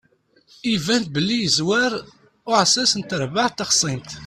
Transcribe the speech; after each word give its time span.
Iban 0.73 1.03
belli 1.13 1.37
yeẓwer 1.41 1.91
uɛessas 2.49 2.91
n 2.95 3.01
terbaɛt 3.09 3.53
taxṣimt. 3.57 4.09